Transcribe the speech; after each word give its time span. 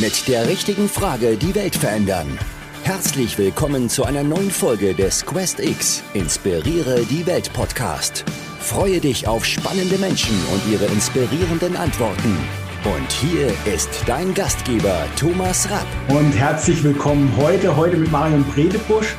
Mit 0.00 0.28
der 0.28 0.48
richtigen 0.48 0.88
Frage 0.88 1.36
die 1.36 1.54
Welt 1.54 1.76
verändern. 1.76 2.38
Herzlich 2.84 3.36
willkommen 3.36 3.90
zu 3.90 4.02
einer 4.04 4.22
neuen 4.22 4.50
Folge 4.50 4.94
des 4.94 5.26
Quest 5.26 5.60
X 5.60 6.02
Inspiriere 6.14 7.04
die 7.04 7.26
Welt 7.26 7.52
Podcast. 7.52 8.24
Freue 8.60 9.00
dich 9.00 9.28
auf 9.28 9.44
spannende 9.44 9.98
Menschen 9.98 10.34
und 10.54 10.72
ihre 10.72 10.86
inspirierenden 10.86 11.76
Antworten. 11.76 12.34
Und 12.82 13.12
hier 13.12 13.48
ist 13.70 13.90
dein 14.06 14.32
Gastgeber 14.32 15.04
Thomas 15.16 15.70
Rapp. 15.70 15.86
Und 16.08 16.32
herzlich 16.32 16.82
willkommen 16.82 17.30
heute, 17.36 17.76
heute 17.76 17.98
mit 17.98 18.10
Marion 18.10 18.44
Bredebusch. 18.44 19.14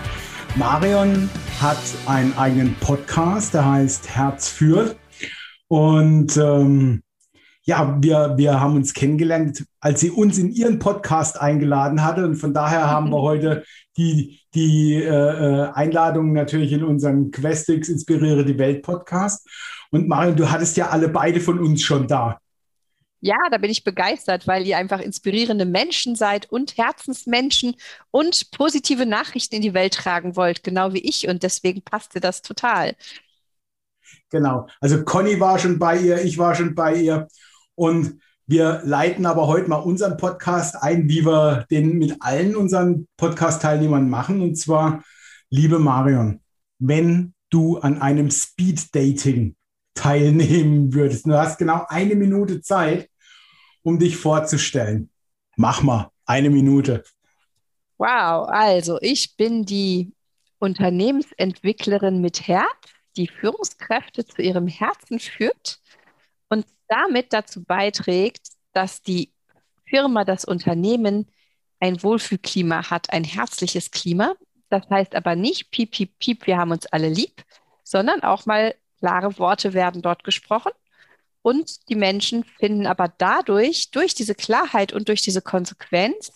Marion 0.56 1.30
hat 1.62 1.78
einen 2.08 2.36
eigenen 2.40 2.74
Podcast, 2.80 3.54
der 3.54 3.70
heißt 3.70 4.10
Herz 4.10 4.50
führt. 4.50 4.96
Und 5.68 6.36
ähm, 6.38 7.04
ja, 7.64 7.98
wir, 8.02 8.34
wir 8.38 8.60
haben 8.60 8.76
uns 8.76 8.94
kennengelernt, 8.94 9.66
als 9.80 10.00
sie 10.00 10.10
uns 10.10 10.38
in 10.38 10.52
ihren 10.52 10.80
Podcast 10.80 11.40
eingeladen 11.40 12.04
hatte. 12.04 12.26
Und 12.26 12.36
von 12.36 12.54
daher 12.54 12.90
haben 12.90 13.10
wir 13.12 13.22
heute 13.22 13.64
die, 13.98 14.40
die 14.56 14.96
äh, 14.96 15.08
äh, 15.08 15.72
Einladung 15.74 16.34
natürlich 16.34 16.72
in 16.72 16.84
unseren 16.84 17.30
Questix 17.30 17.88
Inspiriere 17.90 18.44
die 18.46 18.58
Welt 18.58 18.82
Podcast. 18.82 19.48
Und 19.92 20.08
Marion, 20.08 20.36
du 20.36 20.50
hattest 20.50 20.76
ja 20.78 20.90
alle 20.90 21.10
beide 21.10 21.40
von 21.40 21.60
uns 21.60 21.84
schon 21.84 22.08
da. 22.08 22.40
Ja, 23.24 23.38
da 23.52 23.60
bin 23.60 23.70
ich 23.70 23.84
begeistert, 23.84 24.48
weil 24.48 24.66
ihr 24.66 24.78
einfach 24.78 25.00
inspirierende 25.00 25.66
Menschen 25.66 26.16
seid 26.16 26.52
und 26.52 26.78
Herzensmenschen 26.78 27.76
und 28.10 28.50
positive 28.50 29.06
Nachrichten 29.06 29.58
in 29.58 29.62
die 29.62 29.76
Welt 29.76 29.94
tragen 29.94 30.36
wollt, 30.36 30.64
genau 30.64 30.94
wie 30.94 31.08
ich. 31.08 31.28
Und 31.28 31.44
deswegen 31.44 31.84
passte 31.84 32.20
das 32.20 32.42
total. 32.42 32.96
Genau. 34.32 34.68
Also 34.80 35.04
Conny 35.04 35.40
war 35.40 35.60
schon 35.60 35.78
bei 35.78 36.00
ihr, 36.00 36.24
ich 36.24 36.40
war 36.40 36.56
schon 36.56 36.74
bei 36.74 36.96
ihr. 36.96 37.28
Und 37.76 38.20
wir 38.48 38.82
leiten 38.84 39.26
aber 39.26 39.48
heute 39.48 39.70
mal 39.70 39.78
unseren 39.78 40.18
Podcast 40.18 40.76
ein, 40.76 41.08
wie 41.08 41.26
wir 41.26 41.66
den 41.72 41.98
mit 41.98 42.18
allen 42.20 42.56
unseren 42.56 43.08
Podcast-Teilnehmern 43.18 44.10
machen. 44.10 44.42
Und 44.42 44.56
zwar, 44.56 45.04
liebe 45.50 45.80
Marion, 45.80 46.42
wenn 46.80 47.34
du 47.50 47.78
an 47.78 48.02
einem 48.02 48.30
Speed-Dating 48.30 49.56
teilnehmen 49.94 50.94
würdest, 50.94 51.28
du 51.28 51.38
hast 51.38 51.60
genau 51.60 51.86
eine 51.88 52.16
Minute 52.16 52.62
Zeit, 52.62 53.10
um 53.84 54.00
dich 54.00 54.18
vorzustellen. 54.18 55.10
Mach 55.56 55.82
mal 55.82 56.12
eine 56.26 56.50
Minute. 56.50 57.04
Wow, 57.98 58.50
also 58.50 59.00
ich 59.02 59.38
bin 59.38 59.64
die 59.64 60.14
Unternehmensentwicklerin 60.60 62.20
mit 62.22 62.48
Herz, 62.48 62.68
die 63.16 63.28
Führungskräfte 63.28 64.26
zu 64.26 64.42
ihrem 64.42 64.68
Herzen 64.68 65.20
führt 65.20 65.81
damit 66.92 67.32
dazu 67.32 67.64
beiträgt, 67.64 68.50
dass 68.74 69.02
die 69.02 69.32
Firma, 69.86 70.26
das 70.26 70.46
Unternehmen 70.46 71.32
ein 71.80 72.04
Wohlfühlklima 72.04 72.90
hat, 72.90 73.12
ein 73.12 73.24
herzliches 73.24 73.92
Klima. 73.92 74.34
Das 74.70 74.90
heißt 74.90 75.16
aber 75.16 75.36
nicht 75.36 75.72
piep, 75.72 75.92
piep, 75.92 76.20
piep, 76.20 76.48
wir 76.48 76.58
haben 76.58 76.72
uns 76.72 76.86
alle 76.88 77.10
lieb, 77.10 77.44
sondern 77.84 78.24
auch 78.24 78.46
mal 78.46 78.76
klare 79.00 79.38
Worte 79.40 79.74
werden 79.74 80.02
dort 80.02 80.24
gesprochen 80.24 80.72
und 81.42 81.90
die 81.90 81.96
Menschen 81.96 82.44
finden 82.44 82.86
aber 82.86 83.12
dadurch, 83.18 83.92
durch 83.92 84.14
diese 84.14 84.36
Klarheit 84.36 84.94
und 84.94 85.08
durch 85.08 85.22
diese 85.22 85.42
Konsequenz, 85.42 86.32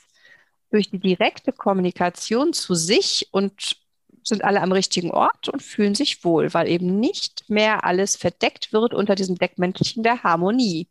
durch 0.71 0.89
die 0.89 0.99
direkte 0.99 1.51
Kommunikation 1.51 2.53
zu 2.53 2.73
sich 2.73 3.27
und 3.31 3.77
sind 4.27 4.43
alle 4.43 4.61
am 4.61 4.71
richtigen 4.71 5.11
Ort 5.11 5.49
und 5.49 5.61
fühlen 5.61 5.95
sich 5.95 6.23
wohl, 6.23 6.53
weil 6.53 6.67
eben 6.67 6.99
nicht 6.99 7.49
mehr 7.49 7.85
alles 7.85 8.15
verdeckt 8.15 8.73
wird 8.73 8.93
unter 8.93 9.15
diesem 9.15 9.37
Deckmäntelchen 9.37 10.03
der 10.03 10.23
Harmonie. 10.23 10.87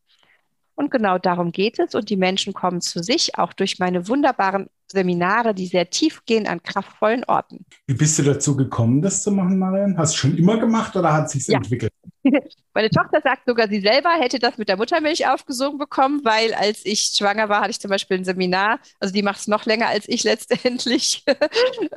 Und 0.76 0.90
genau 0.90 1.18
darum 1.18 1.52
geht 1.52 1.78
es. 1.78 1.94
Und 1.94 2.10
die 2.10 2.16
Menschen 2.16 2.52
kommen 2.52 2.80
zu 2.80 3.02
sich, 3.02 3.38
auch 3.38 3.52
durch 3.52 3.78
meine 3.78 4.08
wunderbaren 4.08 4.68
Seminare, 4.90 5.54
die 5.54 5.66
sehr 5.66 5.88
tief 5.90 6.24
gehen 6.26 6.46
an 6.46 6.62
kraftvollen 6.62 7.24
Orten. 7.24 7.64
Wie 7.86 7.94
bist 7.94 8.18
du 8.18 8.22
dazu 8.22 8.56
gekommen, 8.56 9.00
das 9.00 9.22
zu 9.22 9.30
machen, 9.30 9.58
Marian? 9.58 9.96
Hast 9.96 10.14
du 10.14 10.18
schon 10.18 10.36
immer 10.36 10.58
gemacht 10.58 10.94
oder 10.96 11.12
hat 11.12 11.30
sich 11.30 11.46
ja. 11.46 11.56
entwickelt? 11.56 11.92
Meine 12.74 12.90
Tochter 12.90 13.20
sagt 13.22 13.46
sogar, 13.46 13.68
sie 13.68 13.80
selber 13.80 14.10
hätte 14.10 14.38
das 14.38 14.58
mit 14.58 14.68
der 14.68 14.76
Muttermilch 14.76 15.26
aufgesogen 15.28 15.78
bekommen, 15.78 16.20
weil 16.24 16.54
als 16.54 16.84
ich 16.84 17.12
schwanger 17.16 17.48
war, 17.48 17.60
hatte 17.60 17.70
ich 17.70 17.80
zum 17.80 17.90
Beispiel 17.90 18.18
ein 18.18 18.24
Seminar, 18.24 18.78
also 19.00 19.12
die 19.14 19.22
macht 19.22 19.40
es 19.40 19.46
noch 19.46 19.64
länger 19.64 19.88
als 19.88 20.08
ich 20.08 20.24
letztendlich. 20.24 21.24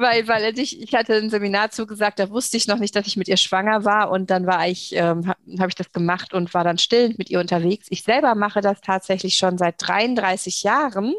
Weil, 0.00 0.28
weil 0.28 0.56
ich, 0.60 0.80
ich 0.80 0.94
hatte 0.94 1.14
ein 1.14 1.28
Seminar 1.28 1.72
zugesagt, 1.72 2.20
da 2.20 2.30
wusste 2.30 2.56
ich 2.56 2.68
noch 2.68 2.78
nicht, 2.78 2.94
dass 2.94 3.08
ich 3.08 3.16
mit 3.16 3.26
ihr 3.26 3.36
schwanger 3.36 3.84
war 3.84 4.12
und 4.12 4.30
dann 4.30 4.46
war 4.46 4.68
ich, 4.68 4.94
ähm, 4.94 5.26
habe 5.26 5.40
hab 5.58 5.68
ich 5.68 5.74
das 5.74 5.90
gemacht 5.92 6.34
und 6.34 6.54
war 6.54 6.62
dann 6.62 6.78
stillend 6.78 7.18
mit 7.18 7.30
ihr 7.30 7.40
unterwegs. 7.40 7.88
Ich 7.90 8.04
selber 8.04 8.36
mache 8.36 8.60
das 8.60 8.80
tatsächlich 8.80 9.36
schon 9.36 9.58
seit 9.58 9.74
33 9.78 10.62
Jahren. 10.62 11.14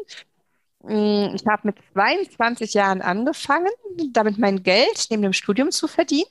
Mm, 0.82 1.34
ich 1.34 1.46
habe 1.46 1.60
mit 1.64 1.76
22 1.92 2.72
Jahren 2.72 3.02
angefangen, 3.02 3.68
damit 4.12 4.38
mein 4.38 4.62
Geld 4.62 5.08
neben 5.10 5.20
dem 5.20 5.34
Studium 5.34 5.70
zu 5.72 5.86
verdienen 5.86 6.30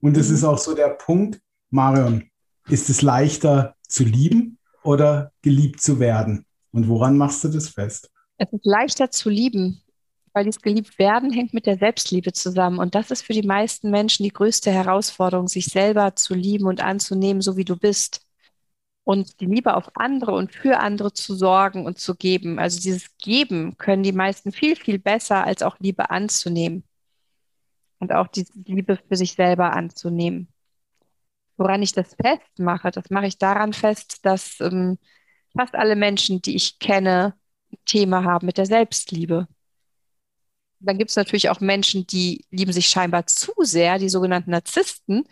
Und 0.00 0.16
das 0.16 0.28
mhm. 0.28 0.34
ist 0.34 0.44
auch 0.44 0.58
so 0.58 0.74
der 0.74 0.88
Punkt, 0.90 1.40
Marion, 1.70 2.24
ist 2.68 2.90
es 2.90 3.02
leichter 3.02 3.74
zu 3.88 4.04
lieben 4.04 4.58
oder 4.82 5.32
geliebt 5.42 5.80
zu 5.80 6.00
werden? 6.00 6.46
Und 6.72 6.88
woran 6.88 7.16
machst 7.16 7.44
du 7.44 7.48
das 7.48 7.68
fest? 7.68 8.10
Es 8.38 8.52
ist 8.52 8.66
leichter 8.66 9.10
zu 9.10 9.30
lieben, 9.30 9.82
weil 10.32 10.44
dieses 10.44 10.60
geliebt 10.60 10.98
werden 10.98 11.32
hängt 11.32 11.54
mit 11.54 11.66
der 11.66 11.78
Selbstliebe 11.78 12.32
zusammen. 12.32 12.78
Und 12.78 12.94
das 12.94 13.10
ist 13.10 13.22
für 13.22 13.32
die 13.32 13.46
meisten 13.46 13.90
Menschen 13.90 14.24
die 14.24 14.32
größte 14.32 14.70
Herausforderung, 14.70 15.48
sich 15.48 15.66
selber 15.66 16.14
zu 16.16 16.34
lieben 16.34 16.66
und 16.66 16.82
anzunehmen, 16.82 17.40
so 17.40 17.56
wie 17.56 17.64
du 17.64 17.76
bist 17.76 18.25
und 19.06 19.40
die 19.40 19.46
Liebe 19.46 19.76
auf 19.76 19.88
andere 19.94 20.32
und 20.32 20.52
für 20.52 20.80
andere 20.80 21.12
zu 21.12 21.36
sorgen 21.36 21.86
und 21.86 21.96
zu 21.96 22.16
geben. 22.16 22.58
Also 22.58 22.80
dieses 22.80 23.16
Geben 23.18 23.78
können 23.78 24.02
die 24.02 24.10
meisten 24.10 24.50
viel, 24.50 24.74
viel 24.74 24.98
besser, 24.98 25.44
als 25.44 25.62
auch 25.62 25.78
Liebe 25.78 26.10
anzunehmen. 26.10 26.82
Und 28.00 28.12
auch 28.12 28.26
die 28.26 28.44
Liebe 28.64 28.98
für 29.08 29.14
sich 29.14 29.34
selber 29.34 29.72
anzunehmen. 29.74 30.48
Woran 31.56 31.82
ich 31.82 31.92
das 31.92 32.16
festmache, 32.20 32.90
das 32.90 33.08
mache 33.08 33.28
ich 33.28 33.38
daran 33.38 33.72
fest, 33.72 34.26
dass 34.26 34.58
ähm, 34.60 34.98
fast 35.56 35.76
alle 35.76 35.94
Menschen, 35.94 36.42
die 36.42 36.56
ich 36.56 36.80
kenne, 36.80 37.34
ein 37.72 37.78
Thema 37.84 38.24
haben 38.24 38.46
mit 38.46 38.58
der 38.58 38.66
Selbstliebe. 38.66 39.46
Dann 40.80 40.98
gibt 40.98 41.10
es 41.10 41.16
natürlich 41.16 41.48
auch 41.48 41.60
Menschen, 41.60 42.08
die 42.08 42.44
lieben 42.50 42.72
sich 42.72 42.88
scheinbar 42.88 43.28
zu 43.28 43.52
sehr, 43.60 43.98
die 43.98 44.08
sogenannten 44.08 44.50
Narzissten, 44.50 45.28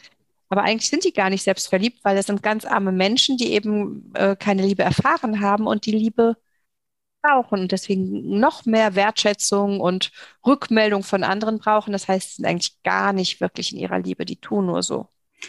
aber 0.49 0.62
eigentlich 0.62 0.88
sind 0.88 1.05
die 1.05 1.12
gar 1.12 1.31
nicht 1.31 1.43
selbst 1.43 1.69
verliebt, 1.69 2.00
weil 2.05 2.17
das 2.17 2.26
sind 2.26 2.43
ganz 2.43 2.64
arme 2.64 2.93
Menschen, 2.93 3.37
die 3.37 3.52
eben 3.52 4.12
äh, 4.14 4.37
keine 4.37 4.62
Liebe 4.62 4.82
erfahren 4.82 5.41
haben 5.41 5.67
und 5.67 5.87
die 5.87 5.93
Liebe 5.93 6.37
brauchen 7.23 7.61
und 7.61 7.73
deswegen 7.73 8.38
noch 8.38 8.67
mehr 8.67 8.94
Wertschätzung 8.94 9.81
und 9.81 10.12
Rückmeldung 10.46 11.02
von 11.02 11.25
anderen 11.25 11.58
brauchen. 11.58 11.93
Das 11.93 12.06
heißt, 12.06 12.31
sie 12.31 12.37
sind 12.37 12.46
eigentlich 12.46 12.82
gar 12.82 13.12
nicht 13.12 13.41
wirklich 13.41 13.73
in 13.73 13.79
ihrer 13.79 13.99
Liebe, 13.99 14.25
die 14.25 14.37
tun 14.37 14.67
nur 14.67 14.82
so. 14.82 15.08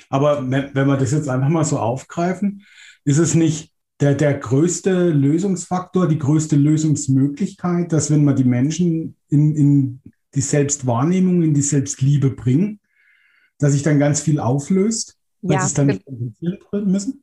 Aber 0.09 0.50
wenn, 0.50 0.74
wir 0.74 0.97
das 0.97 1.12
jetzt 1.12 1.30
einfach 1.30 1.50
mal 1.50 1.65
so 1.65 1.80
aufgreifen, 1.80 2.65
ist 3.03 3.18
es 3.18 3.36
nicht 3.36 3.71
der, 4.00 4.15
der 4.15 4.33
größte 4.33 5.09
Lösungsfaktor, 5.09 6.07
die 6.07 6.19
größte 6.19 6.56
Lösungsmöglichkeit, 6.56 7.92
dass 7.92 8.12
wenn 8.12 8.24
man 8.24 8.36
die 8.36 8.44
Menschen 8.44 9.15
in, 9.30 9.56
in 9.56 10.01
die 10.33 10.42
Selbstwahrnehmung, 10.42 11.44
in 11.44 11.53
die 11.53 11.62
Selbstliebe 11.62 12.30
bringen, 12.30 12.80
dass 13.60 13.74
sich 13.74 13.84
dann 13.84 14.00
ganz 14.00 14.22
viel 14.22 14.40
auflöst, 14.40 15.16
weil 15.42 15.57
ja, 15.57 15.66
es 15.66 15.74
dann 15.74 15.88
nicht 15.88 16.06
kompensieren 16.06 16.60
müssen? 16.86 17.22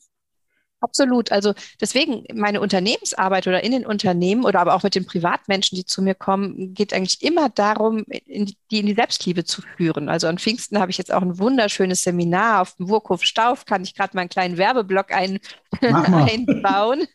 Absolut. 0.83 1.31
Also 1.31 1.55
deswegen 1.81 2.25
meine 2.35 2.61
Unternehmensarbeit 2.61 3.47
oder 3.47 3.63
in 3.63 3.71
den 3.71 3.87
Unternehmen 3.87 4.45
oder 4.45 4.61
aber 4.61 4.75
auch 4.75 4.83
mit 4.83 4.97
den 4.97 5.07
Privatmenschen, 5.07 5.77
die 5.77 5.87
zu 5.87 6.03
mir 6.03 6.17
kommen, 6.17 6.75
geht 6.75 6.93
eigentlich 6.93 7.23
immer 7.23 7.49
darum, 7.49 8.05
in 8.27 8.47
die, 8.47 8.57
die 8.73 8.81
in 8.81 8.87
die 8.87 8.95
Selbstliebe 8.95 9.45
zu 9.45 9.63
führen. 9.77 10.09
Also 10.09 10.27
an 10.27 10.39
Pfingsten 10.39 10.81
habe 10.81 10.91
ich 10.91 10.99
jetzt 10.99 11.13
auch 11.13 11.23
ein 11.23 11.39
wunderschönes 11.39 12.03
Seminar 12.03 12.63
auf 12.63 12.75
dem 12.75 12.87
Burghof 12.87 13.23
Stauf, 13.23 13.65
kann 13.65 13.85
ich 13.85 13.95
gerade 13.95 14.17
meinen 14.17 14.29
kleinen 14.29 14.59
Werbeblock 14.59 15.13
ein, 15.13 15.39
einbauen. 15.81 17.07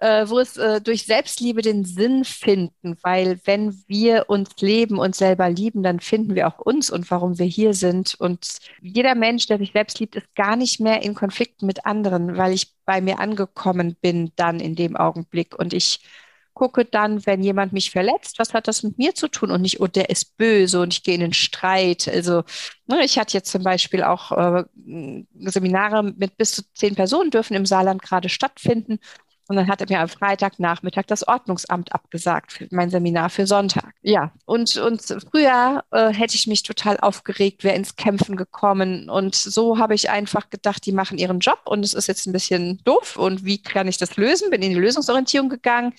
Äh, 0.00 0.28
wo 0.28 0.38
es 0.38 0.56
äh, 0.56 0.80
durch 0.80 1.06
Selbstliebe 1.06 1.62
den 1.62 1.84
Sinn 1.84 2.24
finden, 2.24 2.96
weil 3.02 3.40
wenn 3.44 3.82
wir 3.88 4.26
uns 4.28 4.50
leben 4.60 4.98
und 4.98 5.16
selber 5.16 5.50
lieben, 5.50 5.82
dann 5.82 6.00
finden 6.00 6.34
wir 6.34 6.46
auch 6.46 6.58
uns 6.58 6.90
und 6.90 7.10
warum 7.10 7.38
wir 7.38 7.46
hier 7.46 7.74
sind. 7.74 8.14
Und 8.18 8.58
jeder 8.80 9.14
Mensch, 9.14 9.46
der 9.46 9.58
sich 9.58 9.72
selbst 9.72 9.98
liebt, 9.98 10.16
ist 10.16 10.34
gar 10.34 10.56
nicht 10.56 10.78
mehr 10.80 11.02
in 11.02 11.14
Konflikten 11.14 11.66
mit 11.66 11.84
anderen, 11.84 12.36
weil 12.36 12.52
ich 12.52 12.72
bei 12.84 13.00
mir 13.00 13.18
angekommen 13.18 13.96
bin 14.00 14.32
dann 14.36 14.60
in 14.60 14.76
dem 14.76 14.96
Augenblick 14.96 15.58
und 15.58 15.72
ich 15.72 16.00
gucke 16.54 16.84
dann, 16.84 17.24
wenn 17.24 17.40
jemand 17.40 17.72
mich 17.72 17.92
verletzt, 17.92 18.40
was 18.40 18.52
hat 18.52 18.66
das 18.66 18.82
mit 18.82 18.98
mir 18.98 19.14
zu 19.14 19.28
tun 19.28 19.52
und 19.52 19.62
nicht, 19.62 19.80
oh, 19.80 19.86
der 19.86 20.10
ist 20.10 20.36
böse 20.36 20.80
und 20.80 20.92
ich 20.92 21.04
gehe 21.04 21.14
in 21.14 21.20
den 21.20 21.32
Streit. 21.32 22.08
Also 22.08 22.42
ne, 22.86 23.04
ich 23.04 23.16
hatte 23.16 23.34
jetzt 23.34 23.52
zum 23.52 23.62
Beispiel 23.62 24.02
auch 24.02 24.32
äh, 24.32 24.64
Seminare 25.38 26.02
mit 26.02 26.36
bis 26.36 26.52
zu 26.52 26.62
zehn 26.74 26.96
Personen 26.96 27.30
dürfen 27.30 27.54
im 27.54 27.64
Saarland 27.64 28.02
gerade 28.02 28.28
stattfinden 28.28 28.98
und 29.48 29.56
dann 29.56 29.66
hat 29.66 29.80
er 29.80 29.86
mir 29.88 30.00
am 30.00 30.08
Freitagnachmittag 30.08 31.06
das 31.06 31.26
Ordnungsamt 31.26 31.94
abgesagt 31.94 32.52
für 32.52 32.68
mein 32.70 32.90
Seminar 32.90 33.30
für 33.30 33.46
Sonntag. 33.46 33.94
Ja, 34.02 34.30
und, 34.44 34.76
und 34.76 35.02
früher 35.30 35.84
äh, 35.90 36.12
hätte 36.12 36.34
ich 36.34 36.46
mich 36.46 36.62
total 36.62 36.98
aufgeregt, 37.00 37.64
wäre 37.64 37.74
ins 37.74 37.96
Kämpfen 37.96 38.36
gekommen. 38.36 39.08
Und 39.08 39.34
so 39.34 39.78
habe 39.78 39.94
ich 39.94 40.10
einfach 40.10 40.50
gedacht, 40.50 40.84
die 40.84 40.92
machen 40.92 41.16
ihren 41.16 41.40
Job 41.40 41.60
und 41.64 41.82
es 41.82 41.94
ist 41.94 42.08
jetzt 42.08 42.26
ein 42.26 42.32
bisschen 42.32 42.82
doof. 42.84 43.16
Und 43.16 43.46
wie 43.46 43.62
kann 43.62 43.88
ich 43.88 43.96
das 43.96 44.16
lösen? 44.16 44.50
Bin 44.50 44.60
in 44.60 44.70
die 44.70 44.80
Lösungsorientierung 44.80 45.48
gegangen. 45.48 45.94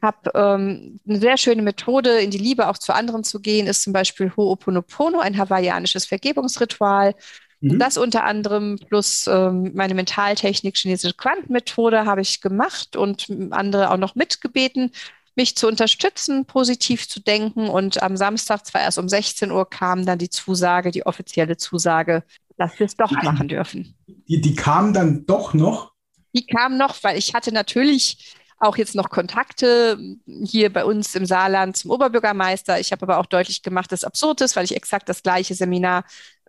Habe 0.00 0.30
ähm, 0.34 1.00
eine 1.06 1.20
sehr 1.20 1.36
schöne 1.36 1.60
Methode, 1.60 2.20
in 2.20 2.30
die 2.30 2.38
Liebe 2.38 2.66
auch 2.66 2.78
zu 2.78 2.94
anderen 2.94 3.24
zu 3.24 3.40
gehen, 3.40 3.66
ist 3.66 3.82
zum 3.82 3.92
Beispiel 3.92 4.28
Ho'oponopono, 4.34 5.18
ein 5.18 5.36
hawaiianisches 5.36 6.06
Vergebungsritual. 6.06 7.14
Mhm. 7.60 7.78
Das 7.78 7.96
unter 7.96 8.24
anderem 8.24 8.78
plus 8.88 9.26
ähm, 9.26 9.72
meine 9.74 9.94
Mentaltechnik, 9.94 10.76
chinesische 10.76 11.14
Quantenmethode 11.14 12.06
habe 12.06 12.22
ich 12.22 12.40
gemacht 12.40 12.96
und 12.96 13.26
andere 13.50 13.90
auch 13.90 13.98
noch 13.98 14.14
mitgebeten, 14.14 14.92
mich 15.36 15.56
zu 15.56 15.68
unterstützen, 15.68 16.46
positiv 16.46 17.08
zu 17.08 17.20
denken. 17.20 17.68
Und 17.68 18.02
am 18.02 18.16
Samstag, 18.16 18.66
zwar 18.66 18.82
erst 18.82 18.98
um 18.98 19.08
16 19.08 19.50
Uhr, 19.50 19.68
kam 19.68 20.04
dann 20.06 20.18
die 20.18 20.30
Zusage, 20.30 20.90
die 20.90 21.06
offizielle 21.06 21.56
Zusage, 21.56 22.24
dass 22.56 22.78
wir 22.78 22.86
es 22.86 22.96
doch 22.96 23.10
Nein. 23.10 23.24
machen 23.24 23.48
dürfen. 23.48 23.94
Die, 24.06 24.40
die 24.40 24.54
kam 24.54 24.92
dann 24.92 25.26
doch 25.26 25.54
noch? 25.54 25.92
Die 26.34 26.46
kam 26.46 26.76
noch, 26.76 27.02
weil 27.02 27.18
ich 27.18 27.34
hatte 27.34 27.52
natürlich 27.52 28.36
auch 28.60 28.76
jetzt 28.76 28.94
noch 28.94 29.08
Kontakte 29.08 29.98
hier 30.26 30.70
bei 30.72 30.84
uns 30.84 31.14
im 31.14 31.24
Saarland 31.24 31.78
zum 31.78 31.90
Oberbürgermeister. 31.90 32.78
Ich 32.78 32.92
habe 32.92 33.02
aber 33.02 33.18
auch 33.18 33.26
deutlich 33.26 33.62
gemacht, 33.62 33.90
dass 33.90 34.00
es 34.00 34.04
absurd 34.04 34.42
ist, 34.42 34.54
weil 34.54 34.64
ich 34.64 34.76
exakt 34.76 35.08
das 35.08 35.22
gleiche 35.22 35.54
Seminar 35.54 36.04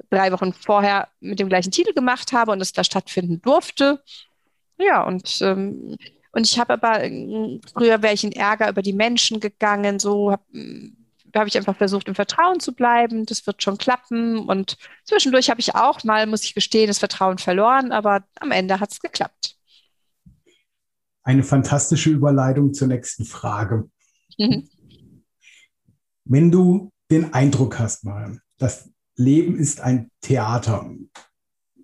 drei 0.10 0.32
Wochen 0.34 0.54
vorher 0.54 1.08
mit 1.22 1.40
dem 1.40 1.48
gleichen 1.48 1.72
Titel 1.72 1.94
gemacht 1.94 2.34
habe 2.34 2.52
und 2.52 2.62
es 2.62 2.74
da 2.74 2.84
stattfinden 2.84 3.42
durfte. 3.42 4.04
Ja, 4.78 5.04
und, 5.04 5.42
ähm, 5.42 5.96
und 6.34 6.46
ich 6.46 6.60
habe 6.60 6.74
aber, 6.74 7.00
früher 7.74 8.02
wäre 8.02 8.14
ich 8.14 8.26
in 8.26 8.34
Ärger 8.34 8.70
über 8.70 8.82
die 8.82 8.94
Menschen 8.94 9.40
gegangen, 9.40 10.00
so 10.00 10.32
habe 10.32 10.44
habe 11.34 11.48
ich 11.48 11.56
einfach 11.56 11.78
versucht, 11.78 12.10
im 12.10 12.16
Vertrauen 12.16 12.60
zu 12.60 12.74
bleiben. 12.74 13.26
Das 13.26 13.48
wird 13.48 13.64
schon 13.64 13.78
klappen. 13.78 14.50
Und 14.50 14.76
zwischendurch 15.06 15.50
habe 15.50 15.62
ich 15.62 15.76
auch 15.76 16.04
mal, 16.04 16.28
muss 16.28 16.44
ich 16.44 16.54
gestehen, 16.54 16.88
das 16.88 17.00
Vertrauen 17.00 17.38
verloren, 17.38 17.94
aber 17.94 18.26
am 18.42 18.52
Ende 18.52 18.82
hat 18.82 18.92
es 18.92 19.00
geklappt 19.00 19.56
eine 21.24 21.44
fantastische 21.44 22.10
Überleitung 22.10 22.74
zur 22.74 22.88
nächsten 22.88 23.26
Frage. 23.26 23.90
Mhm. 24.38 24.68
Wenn 26.26 26.52
du 26.52 26.92
den 27.10 27.34
Eindruck 27.34 27.80
hast, 27.80 28.06
Marian, 28.06 28.42
das 28.58 28.90
Leben 29.16 29.58
ist 29.58 29.82
ein 29.82 30.10
Theater, 30.22 30.90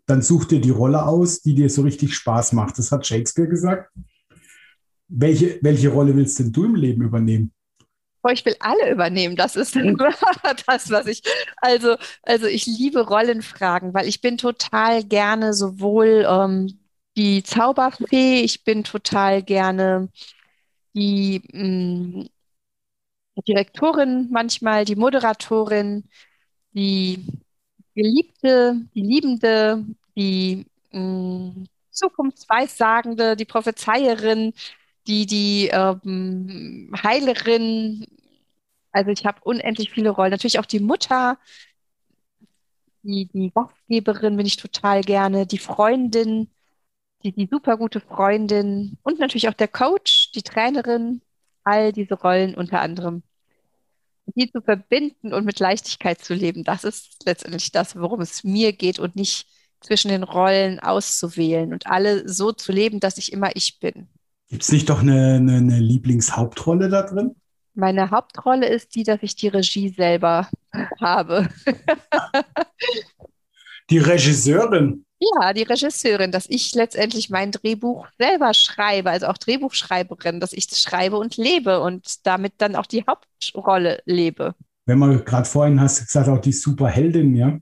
dann 0.05 0.21
such 0.21 0.45
dir 0.45 0.61
die 0.61 0.69
Rolle 0.69 1.05
aus, 1.05 1.41
die 1.41 1.53
dir 1.53 1.69
so 1.69 1.81
richtig 1.81 2.15
Spaß 2.15 2.53
macht. 2.53 2.77
Das 2.77 2.91
hat 2.91 3.05
Shakespeare 3.05 3.49
gesagt. 3.49 3.91
Welche, 5.09 5.59
welche 5.61 5.89
Rolle 5.89 6.15
willst 6.15 6.39
denn 6.39 6.51
du 6.51 6.65
im 6.65 6.75
Leben 6.75 7.01
übernehmen? 7.01 7.51
Ich 8.31 8.45
will 8.45 8.55
alle 8.59 8.91
übernehmen. 8.91 9.35
Das 9.35 9.55
ist 9.55 9.75
das, 10.67 10.89
was 10.89 11.07
ich. 11.07 11.23
Also, 11.57 11.95
also 12.23 12.45
ich 12.45 12.65
liebe 12.65 13.07
Rollenfragen, 13.07 13.93
weil 13.93 14.07
ich 14.07 14.21
bin 14.21 14.37
total 14.37 15.03
gerne 15.03 15.53
sowohl 15.53 16.25
ähm, 16.27 16.79
die 17.17 17.43
Zauberfee. 17.43 18.41
Ich 18.41 18.63
bin 18.63 18.83
total 18.83 19.43
gerne 19.43 20.09
die 20.95 21.41
mh, 21.53 22.23
mm, 22.23 22.29
Direktorin, 23.47 24.29
manchmal 24.31 24.85
die 24.85 24.95
Moderatorin, 24.95 26.09
die 26.73 27.25
Geliebte, 27.95 28.81
die 28.95 29.01
Liebende, 29.01 29.85
die 30.15 30.65
mh, 30.91 30.99
mm, 31.01 31.67
Zukunftsweissagende, 31.91 33.35
die 33.35 33.45
Prophezeierin, 33.45 34.53
die, 35.07 35.25
die 35.25 35.69
ähm, 35.69 36.91
Heilerin. 37.03 38.05
Also 38.91 39.11
ich 39.11 39.25
habe 39.25 39.41
unendlich 39.43 39.91
viele 39.91 40.11
Rollen. 40.11 40.31
Natürlich 40.31 40.59
auch 40.59 40.65
die 40.65 40.79
Mutter, 40.79 41.39
die, 43.03 43.27
die 43.33 43.51
Gastgeberin 43.51 44.37
bin 44.37 44.45
ich 44.45 44.57
total 44.57 45.01
gerne, 45.01 45.47
die 45.47 45.57
Freundin, 45.57 46.49
die, 47.23 47.31
die 47.31 47.47
super 47.51 47.77
gute 47.77 47.99
Freundin 47.99 48.97
und 49.03 49.19
natürlich 49.19 49.49
auch 49.49 49.53
der 49.53 49.67
Coach, 49.67 50.31
die 50.31 50.43
Trainerin, 50.43 51.21
all 51.63 51.91
diese 51.91 52.15
Rollen 52.15 52.55
unter 52.55 52.81
anderem. 52.81 53.23
Die 54.35 54.51
zu 54.51 54.61
verbinden 54.61 55.33
und 55.33 55.45
mit 55.45 55.59
Leichtigkeit 55.59 56.19
zu 56.19 56.33
leben, 56.33 56.63
das 56.63 56.83
ist 56.83 57.25
letztendlich 57.25 57.71
das, 57.71 57.95
worum 57.95 58.21
es 58.21 58.43
mir 58.43 58.73
geht 58.73 58.99
und 58.99 59.15
nicht 59.15 59.47
zwischen 59.79 60.09
den 60.09 60.23
Rollen 60.23 60.79
auszuwählen 60.79 61.71
und 61.71 61.87
alle 61.87 62.27
so 62.27 62.51
zu 62.51 62.71
leben, 62.71 62.99
dass 62.99 63.17
ich 63.17 63.31
immer 63.31 63.55
ich 63.55 63.79
bin. 63.79 64.07
Gibt 64.49 64.63
es 64.63 64.71
nicht 64.71 64.89
doch 64.89 65.01
eine, 65.01 65.35
eine, 65.35 65.57
eine 65.57 65.79
Lieblingshauptrolle 65.79 66.89
da 66.89 67.03
drin? 67.03 67.35
Meine 67.73 68.09
Hauptrolle 68.09 68.67
ist 68.67 68.95
die, 68.95 69.03
dass 69.03 69.19
ich 69.21 69.35
die 69.35 69.49
Regie 69.49 69.89
selber 69.89 70.49
habe. 70.99 71.47
die 73.89 73.99
Regisseurin. 73.99 75.05
Ja, 75.19 75.53
die 75.53 75.63
Regisseurin, 75.63 76.31
dass 76.31 76.45
ich 76.47 76.75
letztendlich 76.75 77.29
mein 77.29 77.51
Drehbuch 77.51 78.07
selber 78.19 78.53
schreibe, 78.53 79.09
also 79.09 79.27
auch 79.27 79.37
Drehbuchschreiberin, 79.37 80.39
dass 80.39 80.53
ich 80.53 80.67
das 80.67 80.81
schreibe 80.81 81.17
und 81.17 81.37
lebe 81.37 81.81
und 81.81 82.25
damit 82.27 82.53
dann 82.59 82.75
auch 82.75 82.85
die 82.85 83.03
Hauptrolle 83.07 84.01
lebe. 84.05 84.53
Wenn 84.85 84.99
man 84.99 85.25
gerade 85.25 85.45
vorhin 85.45 85.81
hast 85.81 86.05
gesagt, 86.05 86.29
auch 86.29 86.39
die 86.39 86.53
Superheldin, 86.53 87.35
ja. 87.35 87.57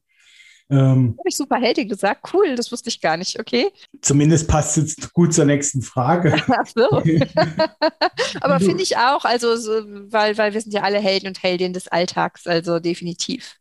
Ähm, 0.69 1.15
Habe 1.17 1.29
ich 1.29 1.37
Superheldin 1.37 1.87
gesagt? 1.87 2.33
Cool, 2.33 2.55
das 2.55 2.71
wusste 2.71 2.89
ich 2.89 2.99
gar 2.99 3.17
nicht, 3.17 3.39
okay. 3.39 3.71
Zumindest 4.01 4.47
passt 4.47 4.77
es 4.77 4.97
jetzt 4.97 5.13
gut 5.13 5.33
zur 5.33 5.45
nächsten 5.45 5.81
Frage. 5.81 6.35
Ach 6.47 6.65
so. 6.65 6.89
Aber 8.41 8.59
finde 8.59 8.83
ich 8.83 8.97
auch, 8.97 9.25
also 9.25 9.55
so, 9.55 9.71
weil, 10.09 10.37
weil 10.37 10.53
wir 10.53 10.61
sind 10.61 10.73
ja 10.73 10.81
alle 10.81 10.99
Helden 10.99 11.27
und 11.27 11.41
Heldinnen 11.41 11.73
des 11.73 11.87
Alltags, 11.87 12.47
also 12.47 12.79
definitiv. 12.79 13.57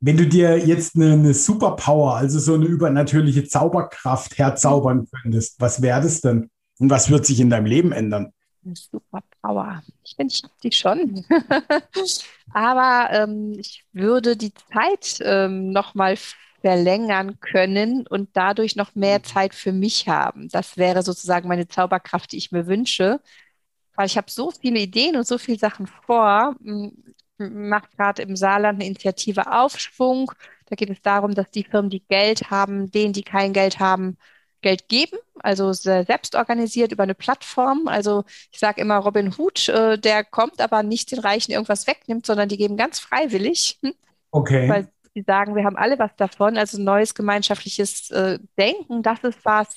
Wenn 0.00 0.16
du 0.16 0.26
dir 0.26 0.58
jetzt 0.58 0.96
eine, 0.96 1.12
eine, 1.12 1.34
Superpower, 1.34 2.16
also 2.16 2.38
so 2.38 2.54
eine 2.54 2.64
übernatürliche 2.64 3.44
Zauberkraft 3.44 4.38
herzaubern 4.38 5.06
könntest, 5.10 5.60
was 5.60 5.82
wäre 5.82 6.00
das 6.00 6.20
denn? 6.20 6.50
Und 6.78 6.88
was 6.88 7.10
wird 7.10 7.26
sich 7.26 7.40
in 7.40 7.50
deinem 7.50 7.66
Leben 7.66 7.92
ändern? 7.92 8.32
Eine 8.64 8.74
Superpower. 8.76 9.82
Ich 10.04 10.16
finde, 10.16 10.32
ich 10.32 10.42
die 10.62 10.72
schon. 10.72 11.24
Aber 12.52 13.08
ähm, 13.12 13.56
ich 13.58 13.84
würde 13.92 14.36
die 14.36 14.52
Zeit 14.72 15.18
ähm, 15.20 15.70
nochmal 15.70 16.16
verlängern 16.60 17.40
können 17.40 18.06
und 18.06 18.30
dadurch 18.34 18.76
noch 18.76 18.94
mehr 18.94 19.22
Zeit 19.22 19.54
für 19.54 19.72
mich 19.72 20.08
haben. 20.08 20.48
Das 20.48 20.76
wäre 20.76 21.02
sozusagen 21.02 21.48
meine 21.48 21.68
Zauberkraft, 21.68 22.32
die 22.32 22.36
ich 22.38 22.52
mir 22.52 22.66
wünsche. 22.66 23.20
Weil 23.96 24.06
ich 24.06 24.16
habe 24.16 24.30
so 24.30 24.50
viele 24.50 24.80
Ideen 24.80 25.16
und 25.16 25.26
so 25.26 25.36
viele 25.36 25.58
Sachen 25.58 25.86
vor 25.86 26.56
macht 27.40 27.96
gerade 27.96 28.22
im 28.22 28.36
Saarland 28.36 28.76
eine 28.76 28.86
Initiative 28.86 29.52
Aufschwung. 29.52 30.32
Da 30.66 30.76
geht 30.76 30.90
es 30.90 31.02
darum, 31.02 31.34
dass 31.34 31.50
die 31.50 31.64
Firmen, 31.64 31.90
die 31.90 32.04
Geld 32.06 32.50
haben, 32.50 32.90
denen, 32.90 33.12
die 33.12 33.22
kein 33.22 33.52
Geld 33.52 33.80
haben, 33.80 34.16
Geld 34.62 34.88
geben, 34.88 35.16
also 35.38 35.72
selbst 35.72 36.34
organisiert 36.34 36.92
über 36.92 37.02
eine 37.02 37.14
Plattform. 37.14 37.88
Also 37.88 38.24
ich 38.52 38.58
sage 38.58 38.80
immer, 38.80 38.98
Robin 38.98 39.34
Hood, 39.36 39.68
äh, 39.68 39.98
der 39.98 40.22
kommt 40.24 40.60
aber 40.60 40.82
nicht 40.82 41.10
den 41.12 41.18
Reichen 41.18 41.52
irgendwas 41.52 41.86
wegnimmt, 41.86 42.26
sondern 42.26 42.48
die 42.48 42.58
geben 42.58 42.76
ganz 42.76 42.98
freiwillig. 42.98 43.78
Okay. 44.32 44.68
Weil 44.68 44.86
sie 45.12 45.24
sagen, 45.26 45.56
wir 45.56 45.64
haben 45.64 45.76
alle 45.76 45.98
was 45.98 46.14
davon. 46.14 46.56
Also 46.56 46.80
neues 46.80 47.16
gemeinschaftliches 47.16 48.12
äh, 48.12 48.38
Denken, 48.56 49.02
das 49.02 49.18
ist 49.24 49.44
was, 49.44 49.74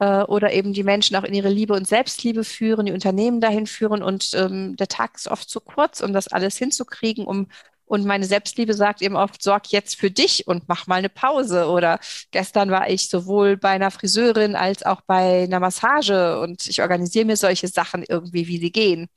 äh, 0.00 0.22
oder 0.22 0.52
eben 0.52 0.72
die 0.72 0.82
Menschen 0.82 1.14
auch 1.16 1.24
in 1.24 1.34
ihre 1.34 1.50
Liebe 1.50 1.74
und 1.74 1.86
Selbstliebe 1.86 2.42
führen, 2.42 2.86
die 2.86 2.92
Unternehmen 2.92 3.40
dahin 3.40 3.66
führen. 3.66 4.02
Und 4.02 4.30
ähm, 4.34 4.74
der 4.76 4.88
Tag 4.88 5.16
ist 5.16 5.28
oft 5.28 5.48
zu 5.48 5.60
kurz, 5.60 6.00
um 6.00 6.12
das 6.12 6.26
alles 6.28 6.56
hinzukriegen, 6.56 7.26
um 7.26 7.46
Und 7.84 8.06
meine 8.06 8.24
Selbstliebe 8.24 8.72
sagt 8.72 9.02
eben 9.02 9.16
oft, 9.16 9.42
sorg 9.42 9.72
jetzt 9.72 9.96
für 9.96 10.10
dich 10.10 10.46
und 10.46 10.68
mach 10.68 10.86
mal 10.86 10.96
eine 10.96 11.08
Pause. 11.08 11.68
Oder 11.68 11.98
gestern 12.30 12.70
war 12.70 12.88
ich 12.88 13.08
sowohl 13.08 13.56
bei 13.56 13.70
einer 13.70 13.90
Friseurin 13.90 14.56
als 14.56 14.84
auch 14.84 15.00
bei 15.02 15.42
einer 15.42 15.60
Massage 15.60 16.40
und 16.40 16.66
ich 16.66 16.80
organisiere 16.80 17.26
mir 17.26 17.36
solche 17.36 17.68
Sachen 17.68 18.04
irgendwie, 18.08 18.46
wie 18.46 18.58
sie 18.58 18.72
gehen. 18.72 19.08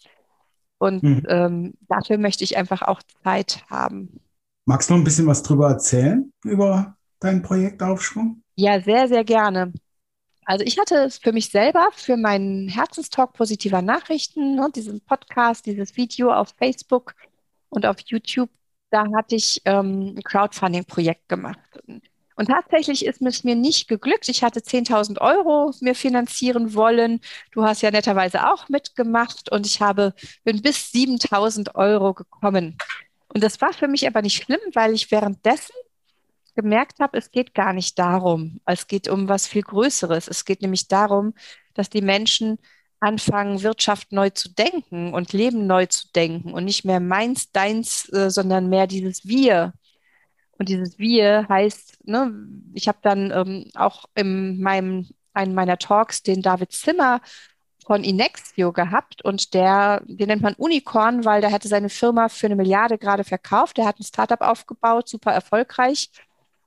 Und 0.79 1.03
mhm. 1.03 1.23
ähm, 1.29 1.73
dafür 1.87 2.17
möchte 2.17 2.43
ich 2.43 2.57
einfach 2.57 2.81
auch 2.81 3.01
Zeit 3.23 3.63
haben. 3.69 4.19
Magst 4.65 4.89
du 4.89 4.95
noch 4.95 5.01
ein 5.01 5.05
bisschen 5.05 5.27
was 5.27 5.43
drüber 5.43 5.69
erzählen, 5.69 6.33
über 6.43 6.97
dein 7.19 7.41
Projekt 7.41 7.81
Aufschwung? 7.83 8.41
Ja, 8.55 8.81
sehr, 8.81 9.07
sehr 9.07 9.23
gerne. 9.23 9.71
Also 10.45 10.65
ich 10.65 10.77
hatte 10.77 10.95
es 11.05 11.17
für 11.17 11.31
mich 11.31 11.49
selber, 11.49 11.89
für 11.93 12.17
meinen 12.17 12.67
Herzenstalk 12.69 13.33
positiver 13.33 13.81
Nachrichten, 13.81 14.55
ne, 14.55 14.69
diesen 14.75 15.01
Podcast, 15.01 15.65
dieses 15.65 15.95
Video 15.95 16.31
auf 16.33 16.53
Facebook 16.57 17.15
und 17.69 17.85
auf 17.85 17.97
YouTube 18.05 18.49
da 18.93 19.05
hatte 19.17 19.35
ich 19.35 19.59
ähm, 19.65 20.13
ein 20.15 20.23
Crowdfunding-Projekt 20.23 21.27
gemacht. 21.27 21.57
Und 22.35 22.47
tatsächlich 22.47 23.05
ist 23.07 23.23
es 23.23 23.43
mir 23.43 23.55
nicht 23.55 23.87
geglückt. 23.87 24.29
Ich 24.29 24.43
hatte 24.43 24.59
10.000 24.59 25.19
Euro 25.19 25.73
mir 25.81 25.95
finanzieren 25.95 26.75
wollen. 26.75 27.19
Du 27.51 27.63
hast 27.63 27.81
ja 27.81 27.89
netterweise 27.89 28.51
auch 28.51 28.69
mitgemacht 28.69 29.51
und 29.51 29.65
ich 29.65 29.81
habe, 29.81 30.13
bin 30.43 30.61
bis 30.61 30.91
7.000 30.93 31.73
Euro 31.73 32.13
gekommen. 32.13 32.77
Und 33.29 33.43
das 33.43 33.59
war 33.61 33.73
für 33.73 33.87
mich 33.87 34.05
aber 34.05 34.21
nicht 34.21 34.43
schlimm, 34.43 34.61
weil 34.73 34.93
ich 34.93 35.09
währenddessen 35.09 35.73
gemerkt 36.55 36.99
habe, 36.99 37.17
es 37.17 37.31
geht 37.31 37.53
gar 37.53 37.73
nicht 37.73 37.97
darum. 37.99 38.61
Es 38.65 38.87
geht 38.87 39.07
um 39.07 39.27
was 39.27 39.47
viel 39.47 39.63
Größeres. 39.63 40.27
Es 40.27 40.45
geht 40.45 40.61
nämlich 40.61 40.87
darum, 40.87 41.33
dass 41.73 41.89
die 41.89 42.01
Menschen 42.01 42.59
anfangen, 42.99 43.63
Wirtschaft 43.63 44.11
neu 44.11 44.29
zu 44.29 44.49
denken 44.49 45.13
und 45.13 45.33
Leben 45.33 45.67
neu 45.67 45.85
zu 45.87 46.07
denken 46.15 46.53
und 46.53 46.63
nicht 46.65 46.85
mehr 46.85 46.99
meins, 46.99 47.51
deins, 47.51 48.11
äh, 48.13 48.29
sondern 48.29 48.69
mehr 48.69 48.87
dieses 48.87 49.27
Wir. 49.27 49.73
Und 50.57 50.69
dieses 50.69 50.97
Wir 50.97 51.45
heißt, 51.49 52.07
ne, 52.07 52.33
ich 52.73 52.87
habe 52.87 52.99
dann 53.01 53.31
ähm, 53.31 53.69
auch 53.75 54.05
in 54.15 54.61
meinem, 54.61 55.09
einen 55.33 55.53
meiner 55.53 55.77
Talks 55.77 56.23
den 56.23 56.41
David 56.41 56.71
Zimmer 56.71 57.19
von 57.85 58.03
Inexio 58.05 58.71
gehabt 58.71 59.25
und 59.25 59.53
der, 59.53 60.01
den 60.05 60.27
nennt 60.27 60.41
man 60.41 60.53
Unicorn, 60.53 61.25
weil 61.25 61.41
der 61.41 61.51
hatte 61.51 61.67
seine 61.67 61.89
Firma 61.89 62.29
für 62.29 62.45
eine 62.45 62.55
Milliarde 62.55 62.97
gerade 62.97 63.25
verkauft. 63.25 63.77
Der 63.77 63.85
hat 63.85 63.99
ein 63.99 64.03
Startup 64.05 64.39
aufgebaut, 64.39 65.09
super 65.09 65.33
erfolgreich 65.33 66.09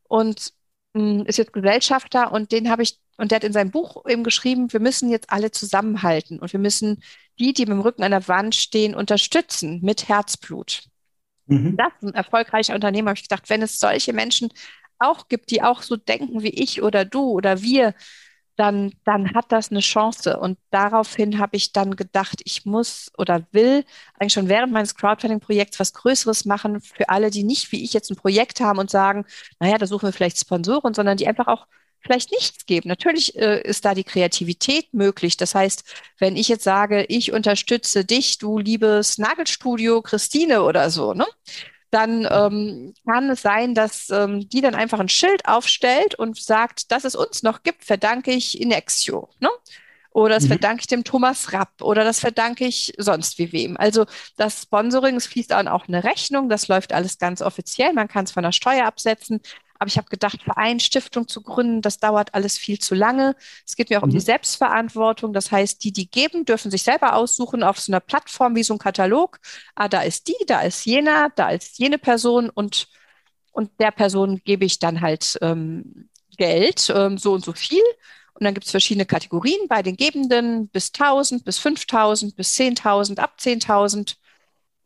und 0.09 0.53
mh, 0.95 1.25
ist 1.27 1.39
jetzt 1.39 1.53
Gesellschafter 1.53 2.33
und 2.33 2.53
den 2.53 2.71
habe 2.71 2.83
ich 2.83 2.99
und 3.19 3.31
der 3.31 3.37
hat 3.37 3.45
in 3.45 3.53
seinem 3.53 3.71
Buch 3.71 4.05
eben 4.07 4.25
geschrieben, 4.25 4.73
wir 4.73 4.81
müssen 4.81 5.09
jetzt 5.09 5.31
alle 5.31 5.51
zusammenhalten 5.51 6.39
und 6.39 6.53
wir 6.53 6.61
müssen 6.61 7.03
die, 7.39 7.55
die 7.55 7.63
mit 7.63 7.73
dem 7.73 7.81
Rücken 7.81 8.03
an 8.03 8.11
der 8.11 8.29
Wand 8.29 8.55
stehen, 8.55 8.95
unterstützen 8.95 9.81
mit 9.83 10.09
Herzblut. 10.09 10.85
Mhm. 11.47 11.77
Das 11.77 11.93
ist 12.01 12.09
ein 12.09 12.15
erfolgreicher 12.15 12.75
Unternehmer. 12.75 13.11
Habe 13.11 13.19
ich 13.19 13.29
gedacht, 13.29 13.49
wenn 13.49 13.63
es 13.63 13.79
solche 13.79 14.13
Menschen 14.13 14.51
auch 14.99 15.29
gibt, 15.29 15.51
die 15.51 15.63
auch 15.63 15.83
so 15.83 15.97
denken 15.97 16.43
wie 16.43 16.51
ich 16.51 16.83
oder 16.83 17.05
du 17.05 17.31
oder 17.31 17.63
wir, 17.63 17.95
dann, 18.57 18.93
dann 19.05 19.35
hat 19.35 19.53
das 19.53 19.71
eine 19.71 19.81
Chance. 19.81 20.39
Und 20.39 20.59
daraufhin 20.71 21.39
habe 21.39 21.57
ich 21.57 21.73
dann 21.73 21.97
gedacht, 21.97 22.41
ich 22.45 22.65
muss 22.65 23.11
oder 23.19 23.47
will 23.53 23.85
eigentlich 24.19 24.33
schon 24.33 24.49
während 24.49 24.73
meines 24.73 24.95
Crowdfunding-Projekts 24.95 25.79
was 25.79 25.93
Größeres 25.93 26.45
machen 26.45 26.81
für 26.81 27.09
alle, 27.09 27.31
die 27.31 27.45
nicht 27.45 27.71
wie 27.73 27.85
ich 27.85 27.93
jetzt 27.93 28.11
ein 28.11 28.17
Projekt 28.17 28.61
haben 28.61 28.79
und 28.79 28.91
sagen, 28.91 29.25
naja, 29.61 29.79
da 29.79 29.87
suchen 29.87 30.09
wir 30.09 30.13
vielleicht 30.13 30.39
Sponsoren, 30.39 30.95
sondern 30.95 31.17
die 31.17 31.29
einfach 31.29 31.47
auch 31.47 31.67
vielleicht 32.01 32.31
nichts 32.33 32.67
geben. 32.67 32.89
Natürlich 32.89 33.37
äh, 33.37 33.61
ist 33.63 33.85
da 33.85 33.95
die 33.95 34.05
Kreativität 34.05 34.95
möglich. 34.95 35.37
Das 35.37 35.55
heißt, 35.55 35.85
wenn 36.19 36.37
ich 36.37 36.49
jetzt 36.49 36.65
sage, 36.65 37.05
ich 37.09 37.33
unterstütze 37.33 38.05
dich, 38.05 38.39
du 38.39 38.59
liebes 38.59 39.19
Nagelstudio 39.19 40.03
Christine 40.03 40.63
oder 40.63 40.91
so, 40.91 41.15
ne? 41.15 41.27
Dann 41.90 42.26
ähm, 42.31 42.95
kann 43.07 43.31
es 43.31 43.43
sein, 43.43 43.75
dass 43.75 44.11
ähm, 44.11 44.49
die 44.49 44.61
dann 44.61 44.75
einfach 44.75 45.00
ein 45.00 45.09
Schild 45.09 45.47
aufstellt 45.47 46.14
und 46.14 46.40
sagt, 46.40 46.90
dass 46.90 47.05
es 47.05 47.14
uns 47.14 47.43
noch 47.43 47.62
gibt, 47.62 47.85
verdanke 47.85 48.33
ich 48.33 48.61
Inexio. 48.61 49.28
Ne? 49.40 49.49
Oder 50.11 50.37
das 50.37 50.45
mhm. 50.45 50.49
verdanke 50.49 50.81
ich 50.81 50.87
dem 50.87 51.05
Thomas 51.05 51.52
Rapp 51.52 51.83
oder 51.83 52.02
das 52.02 52.21
verdanke 52.21 52.64
ich 52.64 52.95
sonst 52.97 53.38
wie 53.38 53.52
wem. 53.52 53.76
Also 53.76 54.07
das 54.38 54.62
Sponsoring, 54.62 55.16
es 55.16 55.26
fließt 55.26 55.50
dann 55.50 55.69
auch 55.69 55.88
eine 55.88 56.05
Rechnung, 56.05 56.49
das 56.49 56.69
läuft 56.69 56.95
alles 56.95 57.19
ganz 57.19 57.43
offiziell, 57.43 57.93
man 57.93 58.09
kann 58.09 58.25
es 58.25 58.33
von 58.33 58.43
der 58.43 58.52
Steuer 58.52 58.87
absetzen, 58.87 59.43
aber 59.78 59.88
ich 59.88 59.99
habe 59.99 60.09
gedacht, 60.09 60.42
Verein, 60.42 60.80
Stiftung 60.80 61.28
zu 61.28 61.42
gründen, 61.42 61.83
das 61.83 61.99
dauert 61.99 62.35
alles 62.35 62.59
viel 62.59 62.78
zu 62.78 62.95
lange. 62.95 63.37
Es 63.66 63.76
geht 63.76 63.90
mir 63.90 63.99
auch 63.99 64.02
mhm. 64.02 64.09
um 64.09 64.11
die 64.11 64.16
mhm. 64.16 64.26
Selbstverantwortung. 64.26 65.33
Das 65.33 65.50
heißt, 65.52 65.83
die, 65.85 65.92
die 65.92 66.11
geben, 66.11 66.45
dürfen 66.45 66.71
sich 66.71 66.83
selber 66.83 67.14
aussuchen 67.14 67.62
auf 67.62 67.78
so 67.78 67.92
einer 67.92 68.00
Plattform 68.00 68.54
wie 68.56 68.62
so 68.62 68.75
ein 68.75 68.78
Katalog. 68.78 69.38
Ah, 69.75 69.88
da 69.88 70.02
ist 70.02 70.28
die, 70.28 70.37
da 70.47 70.61
ist 70.61 70.85
jener, 70.85 71.30
da 71.35 71.50
ist 71.50 71.78
jene 71.78 71.99
Person 71.99 72.50
und, 72.50 72.88
und 73.52 73.71
der 73.80 73.90
Person 73.90 74.40
gebe 74.45 74.64
ich 74.64 74.78
dann 74.78 75.00
halt 75.00 75.38
ähm, 75.42 76.09
Geld, 76.37 76.92
ähm, 76.95 77.18
so 77.18 77.33
und 77.33 77.45
so 77.45 77.52
viel. 77.52 77.83
Und 78.35 78.45
dann 78.45 78.52
gibt 78.52 78.66
es 78.66 78.71
verschiedene 78.71 79.06
Kategorien 79.06 79.66
bei 79.68 79.83
den 79.83 79.97
Gebenden, 79.97 80.68
bis 80.68 80.92
1000, 80.92 81.45
bis 81.45 81.59
5000, 81.59 82.37
bis 82.37 82.54
10.000, 82.54 83.18
ab 83.18 83.37
10.000. 83.40 84.16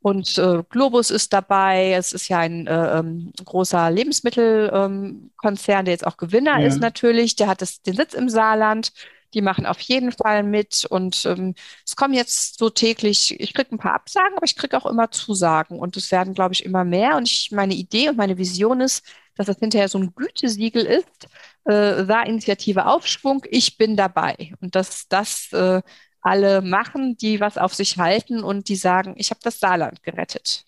Und 0.02 0.38
äh, 0.38 0.62
Globus 0.68 1.10
ist 1.10 1.32
dabei. 1.32 1.92
Es 1.92 2.12
ist 2.12 2.28
ja 2.28 2.38
ein 2.38 2.66
äh, 2.66 2.98
ähm, 2.98 3.32
großer 3.44 3.90
Lebensmittelkonzern, 3.90 5.78
ähm, 5.80 5.84
der 5.84 5.92
jetzt 5.92 6.06
auch 6.06 6.16
Gewinner 6.16 6.58
ja. 6.58 6.66
ist 6.66 6.80
natürlich. 6.80 7.36
Der 7.36 7.48
hat 7.48 7.60
das, 7.60 7.82
den 7.82 7.96
Sitz 7.96 8.14
im 8.14 8.30
Saarland. 8.30 8.92
Die 9.34 9.42
machen 9.42 9.66
auf 9.66 9.78
jeden 9.80 10.10
Fall 10.10 10.42
mit. 10.42 10.86
Und 10.88 11.26
ähm, 11.26 11.54
es 11.84 11.96
kommen 11.96 12.14
jetzt 12.14 12.58
so 12.58 12.70
täglich, 12.70 13.38
ich 13.38 13.52
kriege 13.52 13.74
ein 13.74 13.78
paar 13.78 13.94
Absagen, 13.94 14.36
aber 14.36 14.46
ich 14.46 14.56
kriege 14.56 14.76
auch 14.76 14.86
immer 14.86 15.10
Zusagen. 15.10 15.78
Und 15.78 15.96
es 15.98 16.10
werden, 16.10 16.32
glaube 16.32 16.54
ich, 16.54 16.64
immer 16.64 16.84
mehr. 16.84 17.16
Und 17.16 17.30
ich, 17.30 17.50
meine 17.52 17.74
Idee 17.74 18.08
und 18.08 18.16
meine 18.16 18.38
Vision 18.38 18.80
ist, 18.80 19.04
dass 19.36 19.46
das 19.46 19.58
hinterher 19.58 19.88
so 19.88 19.98
ein 19.98 20.14
Gütesiegel 20.14 20.84
ist. 20.86 21.28
Äh, 21.64 22.04
Saar-Initiative 22.04 22.86
Aufschwung, 22.86 23.44
ich 23.50 23.76
bin 23.76 23.96
dabei. 23.96 24.54
Und 24.60 24.74
dass 24.74 25.08
das 25.08 25.52
äh, 25.52 25.82
alle 26.22 26.62
machen, 26.62 27.16
die 27.16 27.40
was 27.40 27.58
auf 27.58 27.74
sich 27.74 27.98
halten 27.98 28.42
und 28.42 28.68
die 28.68 28.76
sagen, 28.76 29.14
ich 29.16 29.30
habe 29.30 29.40
das 29.42 29.58
Saarland 29.58 30.02
gerettet. 30.02 30.64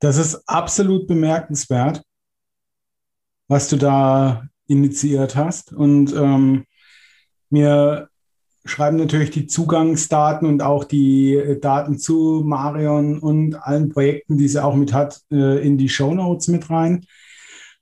Das 0.00 0.16
ist 0.16 0.48
absolut 0.48 1.08
bemerkenswert, 1.08 2.02
was 3.48 3.68
du 3.68 3.76
da 3.76 4.48
initiiert 4.68 5.34
hast. 5.34 5.72
Und 5.72 6.12
ähm, 6.12 6.64
mir 7.50 8.08
schreiben 8.64 8.96
natürlich 8.96 9.30
die 9.30 9.46
Zugangsdaten 9.46 10.46
und 10.46 10.62
auch 10.62 10.84
die 10.84 11.34
äh, 11.34 11.58
Daten 11.58 11.98
zu 11.98 12.42
Marion 12.44 13.18
und 13.18 13.54
allen 13.54 13.88
Projekten, 13.88 14.38
die 14.38 14.46
sie 14.46 14.62
auch 14.62 14.74
mit 14.74 14.92
hat, 14.92 15.20
äh, 15.32 15.66
in 15.66 15.78
die 15.78 15.88
Show 15.88 16.14
Notes 16.14 16.48
mit 16.48 16.70
rein. 16.70 17.04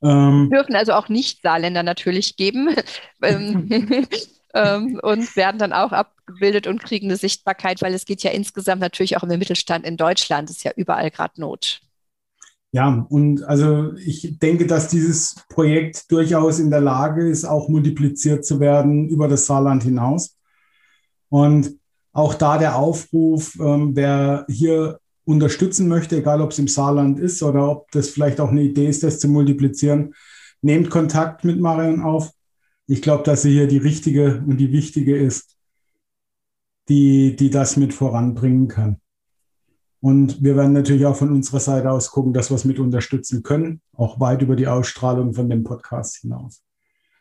Ähm, 0.03 0.51
dürfen 0.51 0.77
also 0.77 0.93
auch 0.93 1.09
Nicht-Saarländer 1.09 1.83
natürlich 1.83 2.37
geben. 2.37 2.69
Ähm, 4.57 4.99
und 5.03 5.37
werden 5.37 5.59
dann 5.59 5.75
auch 5.75 5.93
abgebildet 5.93 6.67
und 6.67 6.83
kriegen 6.83 7.09
eine 7.09 7.19
Sichtbarkeit, 7.19 7.83
weil 7.83 7.93
es 7.93 8.07
geht 8.07 8.23
ja 8.23 8.31
insgesamt 8.31 8.81
natürlich 8.81 9.19
auch 9.19 9.23
um 9.23 9.29
den 9.29 9.39
Mittelstand 9.39 9.85
in 9.85 9.99
Deutschland. 9.99 10.49
Ist 10.49 10.65
ja 10.65 10.73
überall 10.77 11.11
gerade 11.11 11.39
Not. 11.39 11.83
Ja, 12.73 13.07
und 13.11 13.43
also 13.43 13.93
ich 13.97 14.39
denke, 14.39 14.67
dass 14.67 14.89
dieses 14.89 15.37
Projekt 15.51 16.11
durchaus 16.11 16.59
in 16.59 16.71
der 16.71 16.81
Lage 16.81 17.29
ist, 17.29 17.45
auch 17.45 17.69
multipliziert 17.69 18.47
zu 18.47 18.59
werden 18.59 19.11
über 19.11 19.29
das 19.29 19.45
Saarland 19.45 19.83
hinaus. 19.83 20.37
Und 21.29 21.79
auch 22.13 22.33
da 22.33 22.57
der 22.57 22.77
Aufruf, 22.77 23.59
ähm, 23.61 23.95
wer 23.95 24.47
hier 24.49 25.01
unterstützen 25.27 25.87
möchte, 25.87 26.17
egal 26.17 26.41
ob 26.41 26.53
es 26.53 26.59
im 26.59 26.69
Saarland 26.69 27.19
ist 27.19 27.43
oder 27.43 27.71
ob 27.71 27.91
das 27.91 28.09
vielleicht 28.09 28.41
auch 28.41 28.51
eine 28.51 28.63
Idee 28.63 28.89
ist, 28.89 29.03
das 29.03 29.21
zu 29.21 29.29
multiplizieren, 29.29 30.15
nehmt 30.63 30.89
Kontakt 30.89 31.45
mit 31.45 31.61
Marion 31.61 32.01
auf 32.01 32.31
ich 32.87 33.03
glaube, 33.03 33.25
dass 33.25 33.43
sie 33.43 33.53
hier 33.53 33.67
die 33.67 33.79
richtige 33.79 34.45
und 34.47 34.59
die 34.59 34.73
wichtige 34.73 35.17
ist, 35.17 35.57
die, 36.89 37.35
die 37.35 37.51
das 37.51 37.77
mit 37.77 37.93
voranbringen 37.93 38.69
kann. 38.69 39.01
Und 40.01 40.43
wir 40.43 40.57
werden 40.57 40.73
natürlich 40.73 41.05
auch 41.05 41.17
von 41.17 41.33
unserer 41.33 41.59
Seite 41.59 41.91
aus 41.91 42.11
gucken, 42.11 42.33
dass 42.33 42.51
wir 42.51 42.55
es 42.55 42.65
mit 42.65 42.79
unterstützen 42.79 43.43
können, 43.43 43.81
auch 43.93 44.21
weit 44.21 44.43
über 44.43 44.55
die 44.55 44.69
Ausstrahlung 44.69 45.35
von 45.35 45.51
dem 45.51 45.65
Podcast 45.65 46.19
hinaus. 46.19 46.63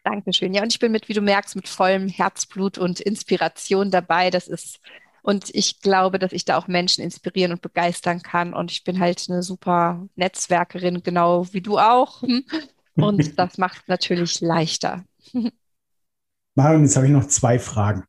Dankeschön. 0.03 0.53
Ja, 0.53 0.61
und 0.61 0.71
ich 0.71 0.79
bin 0.79 0.91
mit, 0.91 1.09
wie 1.09 1.13
du 1.13 1.21
merkst, 1.21 1.55
mit 1.55 1.67
vollem 1.67 2.07
Herzblut 2.07 2.77
und 2.77 2.99
Inspiration 2.99 3.89
dabei. 3.89 4.29
Das 4.29 4.47
ist, 4.47 4.79
und 5.23 5.49
ich 5.55 5.81
glaube, 5.81 6.19
dass 6.19 6.31
ich 6.31 6.45
da 6.45 6.57
auch 6.57 6.67
Menschen 6.67 7.03
inspirieren 7.03 7.53
und 7.53 7.63
begeistern 7.63 8.21
kann. 8.21 8.53
Und 8.53 8.71
ich 8.71 8.83
bin 8.83 8.99
halt 8.99 9.25
eine 9.29 9.41
super 9.41 10.07
Netzwerkerin, 10.15 11.01
genau 11.01 11.51
wie 11.53 11.61
du 11.61 11.79
auch. 11.79 12.21
Und 12.97 13.37
das 13.37 13.57
macht 13.57 13.81
es 13.81 13.87
natürlich 13.89 14.39
leichter. 14.39 15.03
Marion, 16.55 16.83
jetzt 16.83 16.95
habe 16.95 17.07
ich 17.07 17.11
noch 17.11 17.27
zwei 17.27 17.59
Fragen. 17.59 18.05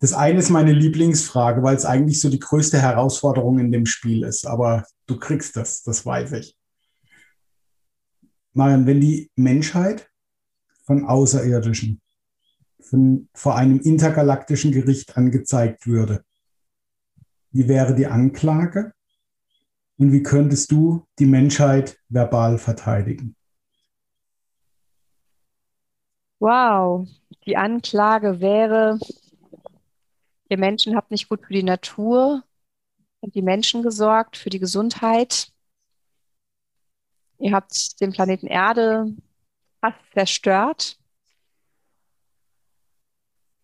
Das 0.00 0.12
eine 0.12 0.40
ist 0.40 0.50
meine 0.50 0.72
Lieblingsfrage, 0.72 1.62
weil 1.62 1.76
es 1.76 1.84
eigentlich 1.84 2.20
so 2.20 2.28
die 2.28 2.40
größte 2.40 2.80
Herausforderung 2.80 3.58
in 3.58 3.70
dem 3.70 3.86
Spiel 3.86 4.24
ist. 4.24 4.46
Aber 4.46 4.84
du 5.06 5.18
kriegst 5.18 5.56
das, 5.56 5.82
das 5.84 6.04
weiß 6.04 6.32
ich. 6.32 6.58
Marion, 8.52 8.86
wenn 8.86 9.00
die 9.00 9.30
Menschheit 9.36 10.10
von 10.84 11.06
Außerirdischen 11.06 12.00
von, 12.80 13.28
vor 13.32 13.56
einem 13.56 13.80
intergalaktischen 13.80 14.72
Gericht 14.72 15.16
angezeigt 15.16 15.86
würde, 15.86 16.24
wie 17.52 17.68
wäre 17.68 17.94
die 17.94 18.06
Anklage 18.06 18.92
und 19.98 20.12
wie 20.12 20.22
könntest 20.22 20.72
du 20.72 21.06
die 21.18 21.26
Menschheit 21.26 21.98
verbal 22.08 22.58
verteidigen? 22.58 23.36
Wow, 26.42 27.06
die 27.46 27.56
Anklage 27.56 28.40
wäre, 28.40 28.98
ihr 30.48 30.58
Menschen 30.58 30.96
habt 30.96 31.12
nicht 31.12 31.28
gut 31.28 31.46
für 31.46 31.52
die 31.52 31.62
Natur 31.62 32.42
und 33.20 33.36
die 33.36 33.42
Menschen 33.42 33.84
gesorgt, 33.84 34.36
für 34.36 34.50
die 34.50 34.58
Gesundheit. 34.58 35.52
Ihr 37.38 37.52
habt 37.52 38.00
den 38.00 38.10
Planeten 38.10 38.48
Erde 38.48 39.14
fast 39.80 40.00
zerstört. 40.14 40.98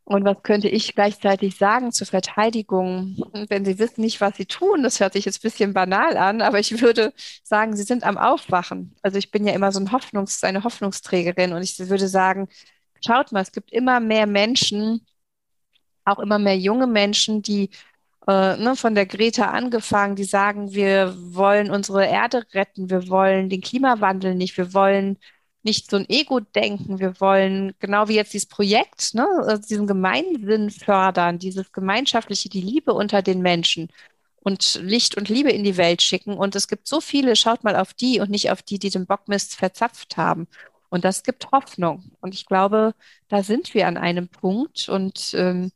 Und 0.09 0.25
was 0.25 0.43
könnte 0.43 0.71
ich 0.71 0.95
gleichzeitig 0.95 1.59
sagen 1.59 1.93
zur 1.93 2.07
Verteidigung? 2.07 3.15
Wenn 3.51 3.67
Sie 3.67 3.79
wissen 3.79 4.01
nicht, 4.01 4.23
was 4.23 4.39
Sie 4.39 4.47
tun, 4.47 4.83
das 4.83 5.01
hört 5.01 5.13
sich 5.13 5.27
jetzt 5.27 5.41
ein 5.41 5.43
bisschen 5.43 5.75
banal 5.75 6.17
an, 6.17 6.41
aber 6.41 6.59
ich 6.59 6.81
würde 6.81 7.13
sagen, 7.43 7.77
Sie 7.77 7.83
sind 7.83 8.05
am 8.05 8.17
Aufwachen. 8.17 8.97
Also 9.03 9.19
ich 9.19 9.31
bin 9.31 9.47
ja 9.47 9.53
immer 9.53 9.71
so 9.71 9.81
ein 9.81 9.93
Hoffnungs-, 9.93 10.45
eine 10.45 10.65
Hoffnungsträgerin 10.65 11.53
und 11.53 11.63
ich 11.63 11.79
würde 11.79 12.09
sagen, 12.09 12.49
schaut 13.07 13.33
mal, 13.33 13.43
es 13.43 13.53
gibt 13.53 13.71
immer 13.71 14.01
mehr 14.01 14.27
Menschen, 14.27 15.05
auch 16.07 16.21
immer 16.21 16.39
mehr 16.39 16.57
junge 16.57 16.87
Menschen, 16.87 17.43
die 17.43 17.69
äh, 18.27 18.57
ne, 18.57 18.77
von 18.77 18.95
der 18.95 19.05
Greta 19.05 19.51
angefangen, 19.51 20.17
die 20.17 20.25
sagen, 20.25 20.73
wir 20.73 21.15
wollen 21.19 21.71
unsere 21.71 22.07
Erde 22.07 22.47
retten, 22.55 22.89
wir 22.89 23.09
wollen 23.09 23.51
den 23.51 23.61
Klimawandel 23.61 24.35
nicht, 24.35 24.57
wir 24.57 24.73
wollen 24.73 25.19
nicht 25.69 25.91
so 25.91 25.99
ein 25.99 26.09
Ego-Denken. 26.09 26.99
Wir 26.99 27.21
wollen, 27.21 27.75
genau 27.79 28.09
wie 28.09 28.15
jetzt 28.15 28.33
dieses 28.33 28.49
Projekt, 28.49 29.15
ne, 29.15 29.27
also 29.47 29.63
diesen 29.69 29.87
Gemeinsinn 29.87 30.71
fördern, 30.71 31.39
dieses 31.39 31.73
gemeinschaftliche, 31.73 32.49
die 32.49 32.63
Liebe 32.63 32.95
unter 32.95 33.23
den 33.23 33.43
Menschen 33.43 33.89
und 34.41 34.81
Licht 34.83 35.17
und 35.17 35.29
Liebe 35.29 35.51
in 35.51 35.65
die 35.65 35.77
Welt 35.77 36.01
schicken. 36.01 36.39
Und 36.39 36.57
es 36.57 36.69
gibt 36.69 36.89
so 36.89 37.01
viele, 37.01 37.37
schaut 37.37 37.65
mal 37.65 37.77
auf 37.77 37.93
die 37.93 38.21
und 38.21 38.31
nicht 38.31 38.51
auf 38.51 38.63
die, 38.63 38.79
die 38.79 38.91
den 38.91 39.07
Bockmist 39.07 39.57
verzapft 39.57 40.17
haben. 40.17 40.49
Und 40.91 41.05
das 41.05 41.23
gibt 41.23 41.53
Hoffnung. 41.53 42.13
Und 42.21 42.35
ich 42.35 42.47
glaube, 42.47 42.95
da 43.29 43.43
sind 43.43 43.75
wir 43.75 43.87
an 43.87 43.99
einem 43.99 44.29
Punkt. 44.29 44.89
Und 44.89 45.35
ähm, 45.35 45.71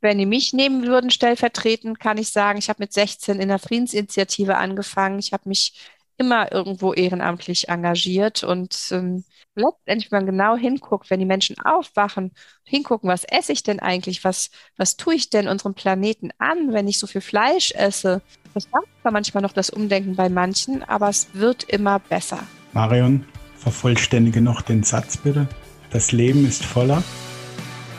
wenn 0.00 0.18
die 0.18 0.26
mich 0.26 0.52
nehmen 0.52 0.86
würden, 0.86 1.10
stellvertretend, 1.10 1.98
kann 1.98 2.16
ich 2.16 2.28
sagen, 2.28 2.60
ich 2.60 2.68
habe 2.68 2.82
mit 2.82 2.92
16 2.92 3.40
in 3.40 3.48
der 3.48 3.58
Friedensinitiative 3.58 4.56
angefangen. 4.56 5.18
Ich 5.18 5.32
habe 5.32 5.48
mich 5.48 5.74
immer 6.18 6.52
irgendwo 6.52 6.92
ehrenamtlich 6.92 7.68
engagiert 7.68 8.44
und 8.44 8.76
ähm, 8.90 9.24
letztendlich, 9.54 10.12
wenn 10.12 10.20
man 10.20 10.26
genau 10.26 10.56
hinguckt, 10.56 11.10
wenn 11.10 11.20
die 11.20 11.26
Menschen 11.26 11.58
aufwachen, 11.58 12.32
hingucken, 12.64 13.08
was 13.08 13.24
esse 13.24 13.52
ich 13.52 13.62
denn 13.62 13.80
eigentlich, 13.80 14.24
was, 14.24 14.50
was 14.76 14.96
tue 14.96 15.14
ich 15.14 15.30
denn 15.30 15.48
unserem 15.48 15.74
Planeten 15.74 16.30
an, 16.38 16.72
wenn 16.72 16.88
ich 16.88 16.98
so 16.98 17.06
viel 17.06 17.20
Fleisch 17.20 17.72
esse. 17.72 18.22
Das 18.54 18.70
macht 18.70 18.86
zwar 19.00 19.12
manchmal 19.12 19.42
noch 19.42 19.52
das 19.52 19.70
Umdenken 19.70 20.16
bei 20.16 20.28
manchen, 20.28 20.82
aber 20.82 21.08
es 21.08 21.28
wird 21.34 21.64
immer 21.64 21.98
besser. 21.98 22.40
Marion, 22.72 23.26
vervollständige 23.56 24.40
noch 24.40 24.62
den 24.62 24.82
Satz 24.82 25.16
bitte. 25.16 25.48
Das 25.90 26.12
Leben 26.12 26.46
ist 26.46 26.64
voller 26.64 27.02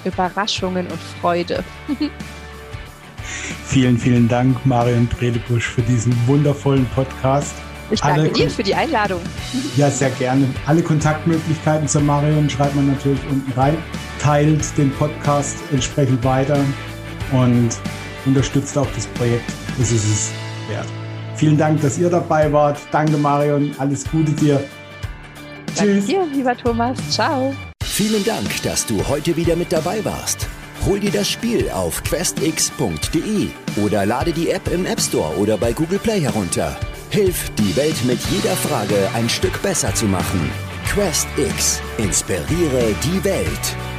Überraschungen 0.06 0.88
und 0.88 1.00
Freude. 1.22 1.64
vielen, 3.66 3.98
vielen 3.98 4.28
Dank, 4.28 4.66
Marion 4.66 5.08
Bredebusch, 5.08 5.68
für 5.68 5.82
diesen 5.82 6.16
wundervollen 6.28 6.86
Podcast. 6.88 7.56
Ich 7.94 8.02
danke 8.02 8.30
dir 8.30 8.50
für 8.50 8.64
die 8.64 8.74
Einladung. 8.74 9.22
Ja, 9.78 9.90
sehr 9.92 10.10
gerne. 10.12 10.48
Alle 10.66 10.82
Kontaktmöglichkeiten 10.82 11.88
zur 11.88 12.02
Marion 12.02 12.50
schreibt 12.50 12.76
man 12.76 12.88
natürlich 12.88 13.20
unten 13.30 13.52
rein. 13.52 13.78
Teilt 14.20 14.78
den 14.78 14.92
Podcast 14.92 15.58
entsprechend 15.72 16.24
weiter 16.24 16.58
und 17.32 17.70
unterstützt 18.26 18.76
auch 18.78 18.88
das 18.96 19.06
Projekt. 19.08 19.44
Das 19.78 19.92
ist 19.92 20.06
es 20.06 20.32
wert. 20.70 20.88
Vielen 21.36 21.58
Dank, 21.58 21.82
dass 21.82 22.00
ihr 22.00 22.10
dabei 22.10 22.52
wart. 22.52 22.80
Danke, 22.92 23.18
Marion. 23.18 23.72
Alles 23.78 24.10
Gute 24.10 24.32
dir. 24.32 24.64
Danke 25.76 25.94
Tschüss. 25.94 26.06
dir, 26.08 26.26
lieber 26.34 26.58
Thomas. 26.58 26.98
Ciao. 27.10 27.54
Vielen 27.84 28.24
Dank, 28.26 28.62
dass 28.64 28.88
du 28.88 29.08
heute 29.08 29.36
wieder 29.38 29.56
mit 29.56 29.72
dabei 29.72 30.04
warst. 30.04 30.48
Hol 30.86 31.00
dir 31.00 31.12
das 31.12 31.30
Spiel 31.30 31.70
auf 31.70 32.04
questx.de 32.04 33.50
oder 33.84 34.06
lade 34.06 34.34
die 34.34 34.50
App 34.50 34.68
im 34.72 34.86
App 34.86 35.00
Store 35.00 35.38
oder 35.38 35.58
bei 35.58 35.74
Google 35.74 36.00
Play 36.00 36.22
herunter. 36.22 36.76
Hilf, 37.14 37.52
die 37.60 37.76
Welt 37.76 38.04
mit 38.06 38.20
jeder 38.32 38.56
Frage 38.56 39.08
ein 39.14 39.30
Stück 39.30 39.62
besser 39.62 39.94
zu 39.94 40.06
machen. 40.06 40.52
Quest 40.88 41.28
X. 41.38 41.80
Inspiriere 42.00 42.96
die 43.04 43.24
Welt. 43.24 43.93